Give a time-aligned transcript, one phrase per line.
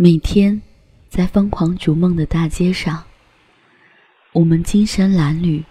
[0.00, 0.62] 每天，
[1.08, 3.02] 在疯狂逐梦的大街上，
[4.32, 5.64] 我们精神褴褛，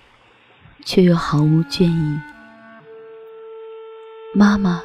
[0.84, 2.20] 却又毫无倦意。
[4.36, 4.84] 妈妈，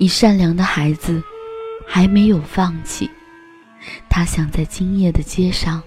[0.00, 1.22] 你善良的孩子
[1.86, 3.10] 还没有放弃，
[4.08, 5.82] 他想在今夜的街上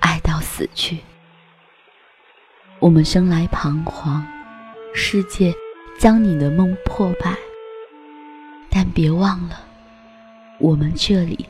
[0.00, 0.98] 爱到死去。
[2.80, 4.26] 我们生来彷徨，
[4.92, 5.54] 世界
[6.00, 7.36] 将你的梦破败，
[8.68, 9.64] 但别忘了，
[10.58, 11.46] 我们这里。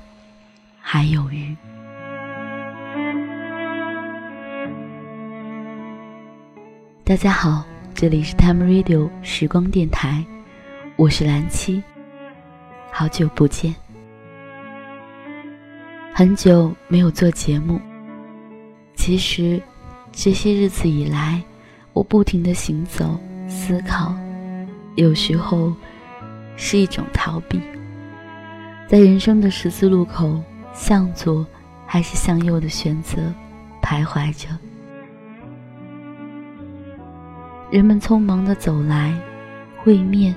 [0.84, 1.56] 还有鱼。
[7.04, 7.64] 大家好，
[7.94, 10.22] 这里是 Time Radio 时光电台，
[10.96, 11.80] 我是蓝七，
[12.90, 13.72] 好久不见，
[16.12, 17.80] 很久没有做节目。
[18.96, 19.62] 其实
[20.10, 21.40] 这些日子以来，
[21.92, 23.18] 我不停的行走、
[23.48, 24.12] 思考，
[24.96, 25.72] 有时候
[26.56, 27.60] 是一种逃避，
[28.88, 30.42] 在人生的十字路口。
[30.72, 31.46] 向左
[31.86, 33.32] 还是向右的选择，
[33.82, 34.48] 徘徊着。
[37.70, 39.14] 人们匆忙的走来，
[39.78, 40.34] 会面，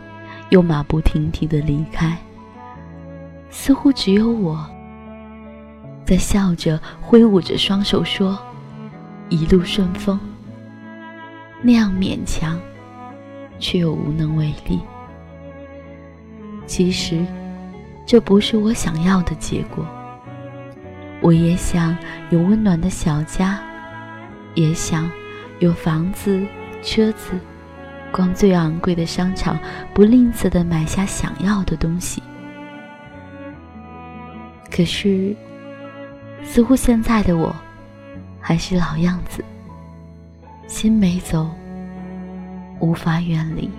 [0.49, 2.17] 又马不停蹄的离开。
[3.49, 4.65] 似乎只有我，
[6.05, 8.37] 在笑着挥舞着双手说
[9.29, 10.19] ：“一路顺风。”
[11.61, 12.59] 那样勉强，
[13.59, 14.79] 却又无能为力。
[16.65, 17.25] 其实，
[18.05, 19.85] 这不是我想要的结果。
[21.21, 21.97] 我也想
[22.29, 23.59] 有温暖的小家，
[24.53, 25.09] 也想
[25.59, 26.45] 有房子、
[26.83, 27.31] 车子，
[28.11, 29.57] 逛最昂贵的商场，
[29.93, 32.21] 不吝啬的买下想要的东西。
[34.69, 35.35] 可是，
[36.43, 37.55] 似乎现在的我，
[38.39, 39.43] 还是老样子，
[40.67, 41.49] 心没走，
[42.79, 43.69] 无法远离。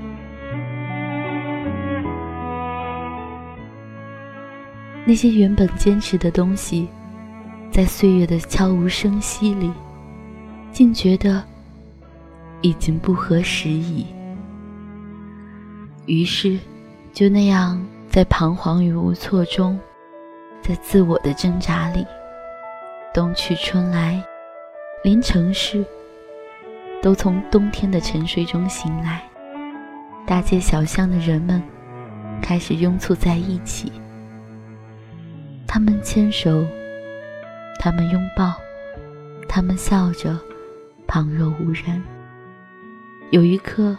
[5.04, 6.88] 那些原本坚持的东西。
[7.76, 9.70] 在岁月的悄无声息里，
[10.72, 11.44] 竟觉得
[12.62, 14.06] 已经不合时宜。
[16.06, 16.58] 于是，
[17.12, 17.78] 就那样
[18.08, 19.78] 在彷徨与无措中，
[20.62, 22.06] 在自我的挣扎里，
[23.12, 24.24] 冬去春来，
[25.04, 25.84] 连城市
[27.02, 29.22] 都从冬天的沉睡中醒来。
[30.26, 31.62] 大街小巷的人们
[32.40, 33.92] 开始拥簇在一起，
[35.66, 36.64] 他们牵手。
[37.86, 38.60] 他们拥抱，
[39.48, 40.36] 他们笑着，
[41.06, 42.02] 旁若无人。
[43.30, 43.96] 有一刻，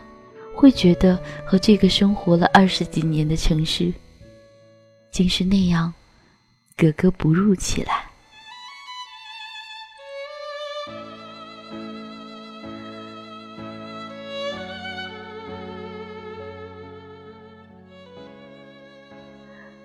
[0.54, 3.94] 会觉得和这个生活了二十几年的城市，
[5.10, 5.94] 竟是那样
[6.76, 8.04] 格格不入起来。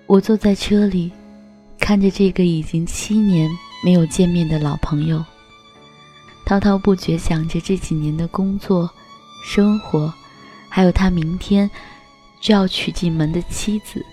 [0.07, 1.09] 我坐在车里，
[1.79, 3.49] 看着这个已经七年。
[3.83, 5.23] 没有见面的老朋友，
[6.45, 8.89] 滔滔不绝想着这几年的工作、
[9.45, 10.13] 生活，
[10.69, 11.69] 还有他明天
[12.39, 14.03] 就要娶进门的妻子。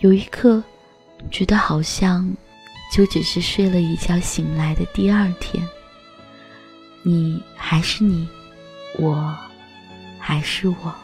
[0.00, 0.62] 有一刻，
[1.30, 2.28] 觉得好像
[2.92, 5.64] 就只是睡了一觉醒来的第二天。
[7.04, 8.28] 你还是你，
[8.98, 9.36] 我
[10.18, 10.94] 还是我。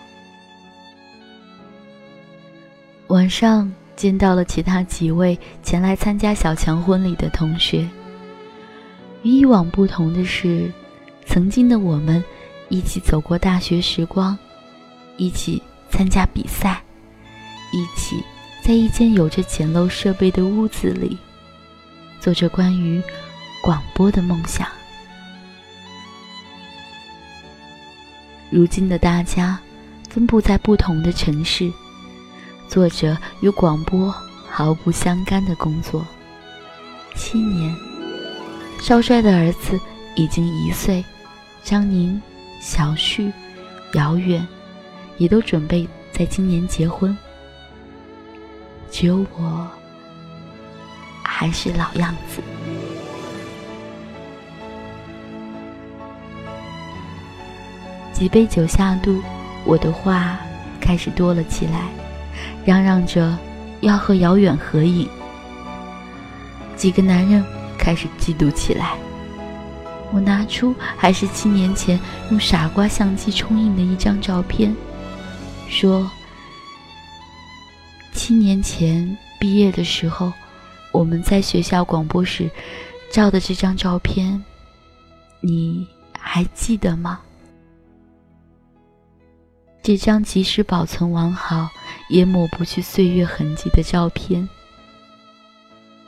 [3.06, 3.72] 晚上。
[3.97, 7.88] 见到了其他几位前来参加小强婚礼的同学。
[9.22, 10.71] 与以往不同的是，
[11.25, 12.22] 曾经的我们
[12.69, 14.37] 一起走过大学时光，
[15.16, 16.82] 一起参加比赛，
[17.72, 18.22] 一起
[18.62, 21.16] 在一间有着简陋设备的屋子里，
[22.21, 23.03] 做着关于
[23.62, 24.66] 广播的梦想。
[28.50, 29.59] 如今的大家
[30.11, 31.72] 分布在不同的城市。
[32.69, 34.14] 做着与广播
[34.48, 36.04] 毫不相干的工作，
[37.14, 37.75] 七年，
[38.80, 39.78] 少帅的儿子
[40.16, 41.04] 已经一岁，
[41.62, 42.20] 张宁、
[42.60, 43.32] 小旭、
[43.94, 44.47] 遥远，
[45.19, 47.16] 也都准备在今年结婚。
[48.91, 49.69] 只有我，
[51.22, 52.43] 还是老样子。
[58.12, 59.20] 几杯酒下肚，
[59.64, 60.38] 我的话
[60.81, 61.88] 开始多了起来。
[62.64, 63.36] 嚷嚷着
[63.81, 65.08] 要和遥远合影，
[66.76, 67.44] 几个男人
[67.78, 68.96] 开始嫉妒起来。
[70.12, 71.98] 我拿出还是七年前
[72.31, 74.75] 用傻瓜相机冲印的一张照片，
[75.69, 76.08] 说
[78.14, 80.32] ：“七年前毕业的时候，
[80.92, 82.48] 我们在学校广播室
[83.10, 84.42] 照的这张照片，
[85.40, 85.84] 你
[86.16, 87.20] 还记得吗？”
[89.82, 91.69] 这张即使保存完好。
[92.09, 94.49] 也抹不去岁月痕迹的照片，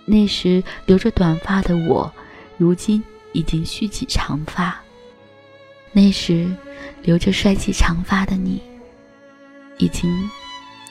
[0.04, 2.12] 那时留着短发的我，
[2.56, 3.02] 如今
[3.32, 4.72] 已经蓄起长发；
[5.92, 6.54] 那时
[7.02, 8.60] 留着帅气长发的你，
[9.78, 10.30] 已经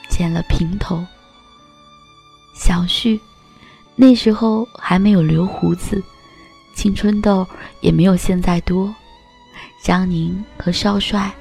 [0.08, 1.04] 剪了平头。
[2.54, 3.20] 小旭，
[3.94, 6.02] 那时候还没有留胡子，
[6.74, 7.46] 青春痘
[7.80, 8.92] 也没有现在多；
[9.82, 11.32] 张宁和少帅，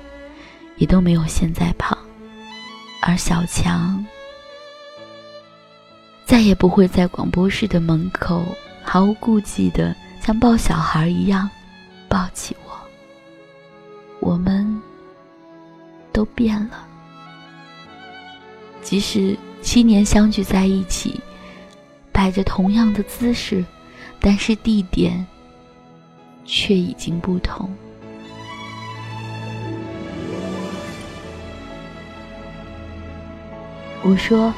[0.78, 1.95] 也都没有现在胖，
[3.08, 4.04] 而小强。
[6.26, 8.44] 再也不会在广播室的门口
[8.84, 11.48] 毫无顾忌的像抱小孩一样
[12.10, 12.72] 抱起我。
[14.20, 14.82] 我们
[16.12, 16.88] 都变了，
[18.82, 21.22] 即使七年相聚在一起，
[22.12, 23.64] 摆着同样的姿势，
[24.20, 25.24] 但是地点
[26.44, 27.72] 却已经不同。
[34.06, 34.54] 我说，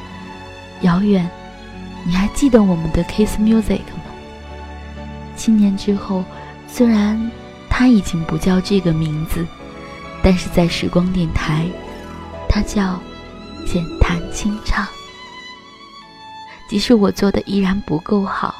[0.82, 1.28] 遥远。
[2.04, 4.04] 你还记得我们的 Kiss Music 吗？
[5.36, 6.22] 七年之后，
[6.66, 7.30] 虽然
[7.68, 9.46] 它已经不叫这个名字，
[10.22, 11.66] 但是在时光电台，
[12.48, 13.00] 它叫
[13.66, 14.86] 简弹清唱。
[16.68, 18.54] 即使我做的依然不够好，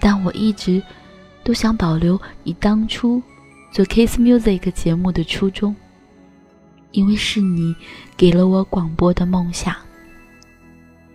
[0.00, 0.82] 但我一直
[1.44, 3.22] 都想保留你当初
[3.70, 5.76] 做 Kiss Music 节目的初衷，
[6.96, 7.76] 因为是你
[8.16, 9.76] 给了我广播的梦想。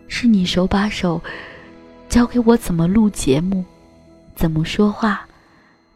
[0.08, 1.20] 是你手把手
[2.08, 3.66] 教给我怎么录节目，
[4.36, 5.28] 怎么说话，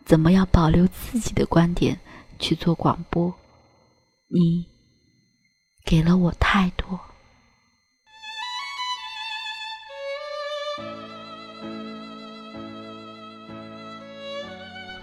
[0.04, 2.00] 怎么要保留自己的观点
[2.40, 3.32] 去做广播。
[4.28, 4.66] 你
[5.86, 7.00] 给了我太多。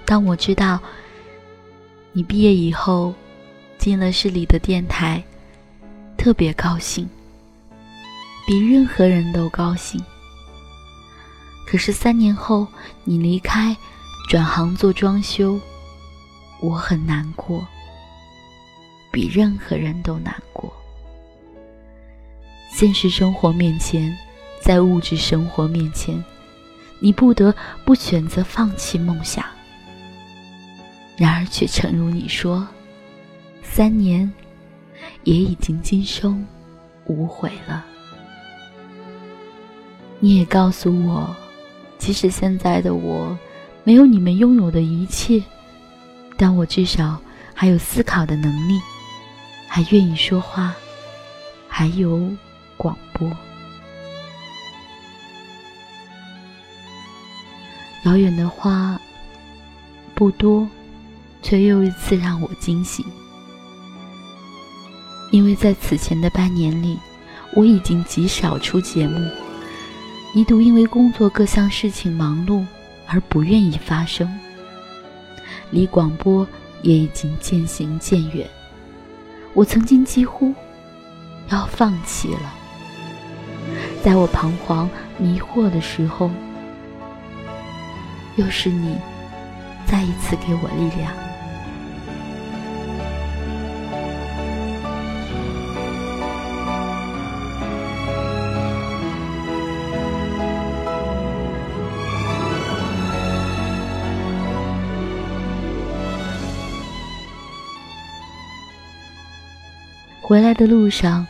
[0.05, 0.81] 当我知道
[2.11, 3.15] 你毕业以后
[3.83, 5.21] 进了市里的电台，
[6.17, 7.11] 特别高兴。
[8.47, 10.01] 比任何人都高兴。
[11.67, 12.65] 可是三年后
[13.03, 13.77] 你离开，
[14.29, 15.59] 转行做装修，
[16.61, 17.67] 我很难过，
[19.11, 20.73] 比任何人都难过。
[22.73, 24.17] 现实生活面前，
[24.61, 26.25] 在物质生活面前，
[27.01, 27.53] 你不得
[27.85, 29.45] 不选择放弃梦想。
[31.17, 32.65] 然而却诚如你说，
[33.63, 34.31] 三年
[35.25, 36.47] 也已经今生
[37.07, 37.85] 无悔了。
[40.21, 41.35] 你也告诉我，
[41.99, 43.37] 即使现在的我
[43.83, 45.43] 没有你们拥有的一切，
[46.37, 47.21] 但我至少
[47.55, 48.81] 还有思考的能力，
[49.69, 50.75] 还愿意说话，
[51.69, 52.31] 还有
[52.77, 53.29] 广播。
[58.05, 59.01] 遥远的话
[60.15, 60.69] 不多，
[61.41, 63.05] 却又一次让我惊喜，
[65.33, 66.99] 因为在此前的半年里，
[67.55, 69.29] 我已经极少出节目。
[70.35, 72.65] 一度因为工作各项事情忙碌
[73.07, 74.31] 而不愿意发声，
[75.71, 76.47] 离广播
[76.83, 78.49] 也已经渐行渐远。
[79.55, 80.55] 我曾经几乎
[81.51, 82.55] 要放弃了，
[84.03, 84.89] 在我彷徨
[85.19, 86.31] 迷惑的时候，
[88.37, 88.97] 又是你
[89.87, 91.11] 再一次给我力量。
[110.33, 111.27] 回来的路上，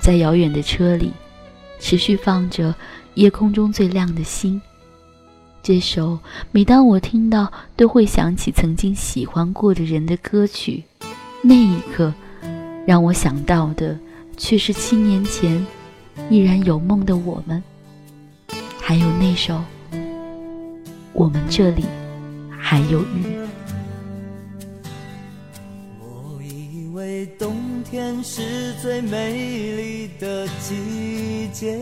[0.00, 1.12] 在遥远的车里，
[1.78, 2.70] 持续放着
[3.12, 4.54] 《夜空中最亮的星》
[5.62, 6.18] 这首，
[6.52, 10.82] 每当我听到，都会想起曾经喜欢过的人的歌曲。
[11.42, 12.14] 那一刻，
[12.86, 13.94] 让我想到的，
[14.38, 15.62] 却是七年前
[16.30, 17.62] 依然有梦的我们，
[18.80, 19.52] 还有那首
[21.12, 21.84] 《我们这里
[22.58, 23.22] 还有雨》。
[27.90, 29.32] 天是最美
[29.76, 31.78] 丽的季节，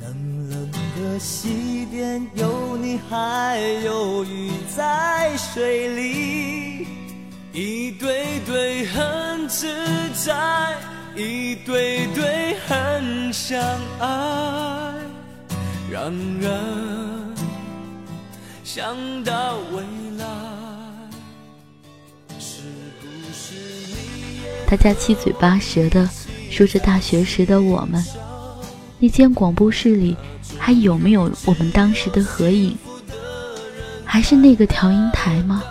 [0.00, 6.86] 冷冷的西边有你还有鱼在水里，
[7.52, 9.66] 一对对很自
[10.24, 10.76] 在，
[11.16, 13.60] 一对对很相
[13.98, 14.94] 爱，
[15.90, 17.34] 让人
[18.62, 20.07] 想到未。
[24.70, 26.06] 大家七嘴八舌的
[26.50, 28.04] 说着大学时的我们，
[28.98, 30.14] 那间广播室里
[30.58, 32.76] 还有没有我们当时的合影？
[34.04, 35.62] 还是那个调音台吗？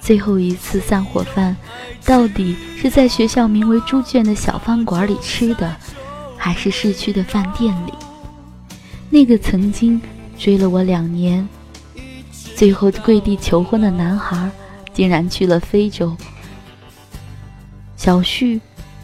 [0.00, 1.56] 最后一次散伙饭，
[2.04, 5.74] 到底是在学校名为“猪圈”的小饭馆里吃的，
[6.36, 7.92] 还是市区的饭店里？
[9.08, 9.98] 那个曾经
[10.38, 11.48] 追了我两年，
[12.54, 14.50] 最后跪地求婚的男孩，
[14.92, 16.14] 竟然去了非洲。
[17.98, 18.58] 小旭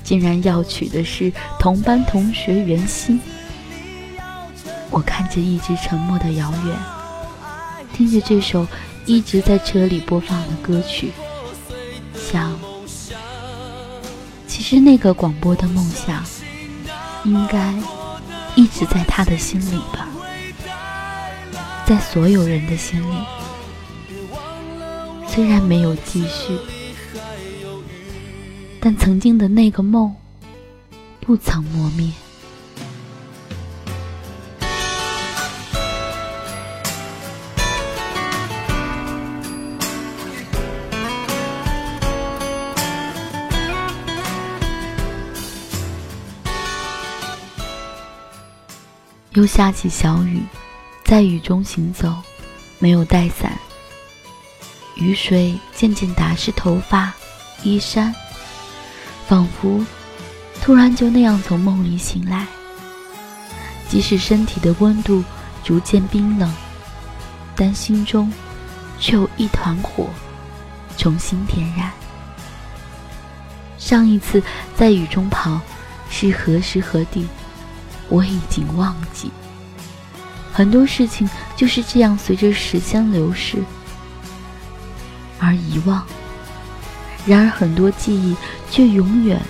[0.04, 3.20] 竟然要娶的是同班同学袁心。
[4.90, 6.76] 我看着一直沉默的遥远，
[7.92, 8.64] 听着这首
[9.04, 11.10] 一直在车里播放的歌曲，
[12.14, 12.56] 想，
[14.46, 16.22] 其实那个广播的梦想，
[17.24, 17.74] 应该
[18.54, 20.06] 一直在他的心里吧，
[21.84, 23.16] 在所有人的心里，
[25.26, 26.56] 虽然没有继续，
[28.84, 30.14] 但曾经的那个梦，
[31.18, 32.12] 不曾磨灭。
[49.32, 50.42] 又下起小雨，
[51.04, 52.14] 在雨中行走，
[52.78, 53.58] 没有带伞。
[54.96, 57.14] 雨水渐渐打湿头发、
[57.62, 58.14] 衣衫，
[59.26, 59.84] 仿佛
[60.62, 62.46] 突然就那样从梦里醒来。
[63.88, 65.22] 即使身体的温度
[65.62, 66.52] 逐渐冰冷，
[67.54, 68.32] 但心中
[68.98, 70.08] 却有一团火
[70.96, 71.90] 重新点燃。
[73.78, 74.42] 上一次
[74.76, 75.60] 在雨中跑
[76.10, 77.26] 是何时何地？
[78.08, 79.30] 我已经忘记，
[80.52, 83.62] 很多事情就是这样随着时间流逝
[85.38, 86.04] 而遗忘。
[87.26, 88.36] 然而，很多记忆
[88.70, 89.40] 却永远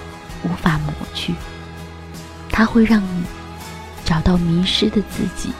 [0.44, 1.34] 无法抹去，
[2.50, 3.24] 它会让你
[4.04, 5.50] 找到迷失的自己。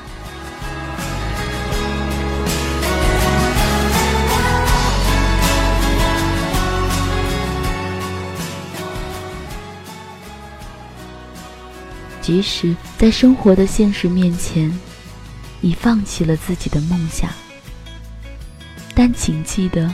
[12.21, 14.73] 即使在生活的现实面前，
[15.61, 17.28] 你放弃了自己的梦想，
[18.94, 19.92] 但请记得，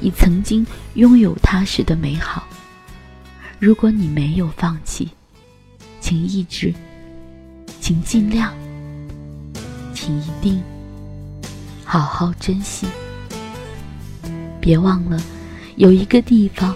[0.00, 2.46] 你曾经拥有它时的美好。
[3.58, 5.08] 如果你没有放弃，
[6.00, 6.74] 请一直，
[7.80, 8.52] 请尽量，
[9.94, 10.62] 请一定
[11.84, 12.86] 好好珍惜。
[14.60, 15.22] 别忘了，
[15.76, 16.74] 有一个地方，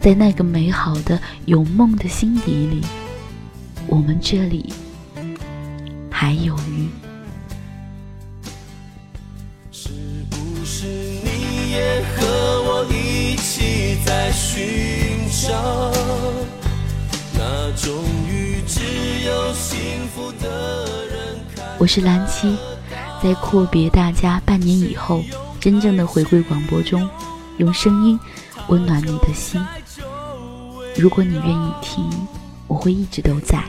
[0.00, 2.80] 在那个美好的有梦的心底里。
[3.88, 4.72] 我们这里
[6.10, 7.05] 还有鱼。
[11.76, 12.26] 也和
[12.62, 15.92] 我一起在寻找
[17.34, 17.92] 那种
[18.26, 18.62] 鱼？
[18.66, 18.80] 只
[19.26, 21.36] 有幸福的人
[21.78, 22.56] 我是蓝七，
[23.22, 25.22] 在阔别大家半年以后，
[25.60, 27.06] 真正的回归广播中，
[27.58, 28.18] 用声音
[28.68, 29.60] 温暖你的心。
[30.96, 32.02] 如果你愿意听。
[32.68, 33.62] 我会一直都在。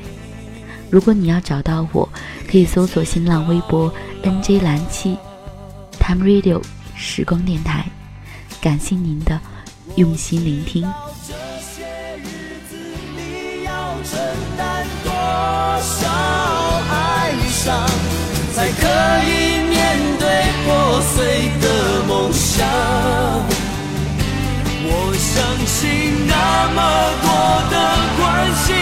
[0.90, 2.10] 如果你要找到我，
[2.50, 5.16] 可以搜索新浪微博 “nj 蓝七
[6.00, 6.60] ”，Time Radio
[6.98, 7.86] 时光电台。
[8.60, 9.40] 感谢您的
[9.96, 10.82] 用心聆听。
[11.28, 11.86] 这些
[12.18, 12.76] 日子
[13.16, 13.72] 你要
[14.04, 14.20] 承
[14.58, 15.12] 担多
[15.82, 16.10] 少
[16.90, 17.88] 哀伤，
[18.56, 18.88] 才可
[19.30, 19.30] 以
[19.70, 19.78] 面
[20.20, 20.26] 对
[20.66, 22.68] 破碎的梦想？
[24.90, 25.36] 我相
[25.68, 25.78] 信
[26.28, 26.34] 那
[26.74, 26.80] 么
[27.22, 27.28] 多
[27.70, 27.76] 的
[28.18, 28.26] 关
[28.66, 28.77] 心。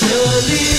[0.00, 0.77] Jolene.